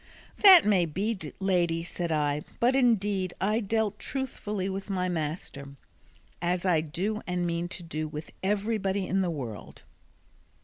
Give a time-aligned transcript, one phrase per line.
[0.37, 5.75] "That may be, lady," said I; "but indeed I dealt truthfully with my master,
[6.41, 9.83] as I do and mean to do with everybody in the world."